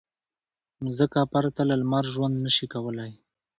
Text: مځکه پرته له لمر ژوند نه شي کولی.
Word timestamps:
مځکه 0.83 1.19
پرته 1.33 1.61
له 1.69 1.75
لمر 1.81 2.05
ژوند 2.13 2.35
نه 2.45 2.51
شي 2.55 2.65
کولی. 2.73 3.11